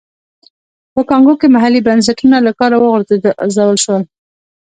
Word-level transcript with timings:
په 0.93 1.01
کانګو 1.09 1.33
کې 1.39 1.47
محلي 1.55 1.81
بنسټونه 1.87 2.37
له 2.45 2.51
کاره 2.59 2.77
وغورځول 2.79 3.77
شول. 3.83 4.03